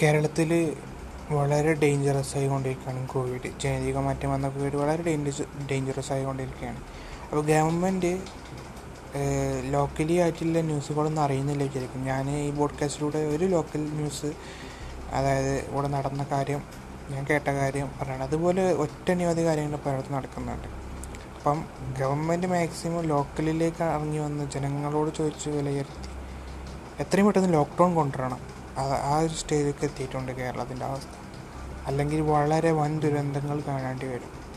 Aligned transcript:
കേരളത്തിൽ 0.00 0.50
വളരെ 1.30 1.72
ഡേഞ്ചറസ് 1.82 2.32
ആയിക്കൊണ്ടിരിക്കുകയാണ് 2.38 3.08
കോവിഡ് 3.08 3.48
ജനിതക 3.62 3.98
മാറ്റം 4.06 4.30
വന്ന 4.32 4.46
കോവിഡ് 4.48 4.76
വളരെ 4.76 5.02
ഡേഞ്ചറസ് 5.02 5.44
ഡേഞ്ചറസ് 5.70 6.12
ആയിക്കൊണ്ടിരിക്കുകയാണ്. 6.12 6.80
അപ്പോൾ 7.24 7.42
ഗവൺമെന്റ് 7.50 8.10
ലോക്കലി 9.74 10.14
ആയിട്ടുള്ള 10.22 10.60
ന്യൂസുകളൊന്നും 10.60 11.22
അറിയുന്നില്ല 11.22 11.62
വിചാരിക്കും 11.62 12.04
ഞാൻ 12.04 12.30
ഈ 12.30 12.50
ബോഡ്കാസ്റ്റിലൂടെ 12.60 13.20
ഒരു 13.34 13.44
ലോക്കൽ 13.44 13.82
ന്യൂസ് 13.98 14.30
അതായത് 15.12 15.54
ഇവിടെ 15.70 15.88
നടന്ന 15.88 16.26
കാര്യം 16.32 16.62
ഞാൻ 17.10 17.22
കേട്ട 17.30 17.48
കാര്യം 17.48 17.88
പറയണം 18.00 18.24
അതുപോലെ 18.24 18.64
ഒറ്റനവധി 18.84 19.44
കാര്യങ്ങൾ 19.44 19.78
പലയിടത്ത് 19.86 20.12
നടക്കുന്നുണ്ട്. 20.14 20.68
അപ്പം 21.36 21.58
ഗവൺമെന്റ് 21.98 22.46
മാക്സിമം 22.46 23.02
ലോക്കലിലേക്ക് 23.12 23.84
ഇറങ്ങി 23.94 24.18
വന്ന് 24.18 24.44
ജനങ്ങളോട് 24.50 25.10
ചോദിച്ച് 25.18 25.48
വിലയിരുത്തി 25.50 26.10
എത്രയും 27.02 27.26
പെട്ടെന്ന് 27.26 27.52
ലോക്ക്ഡൗൺ 27.52 27.94
കൊണ്ടുവരണം. 27.94 28.53
ആ 28.78 29.18
ഒരു 29.18 29.34
സ്റ്റേജിലേക്ക് 29.34 29.84
എത്തിയിട്ടുണ്ട് 29.84 30.32
കേരളത്തിന്റെ 30.32 30.84
അവസ്ഥ. 30.84 31.08
അല്ലെങ്കിൽ 31.86 32.20
വളരെ 32.20 32.70
വൻ 32.70 33.00
ദുരന്തങ്ങൾ 33.00 33.60
കാണേണ്ടി 33.60 34.06
വരും. 34.06 34.53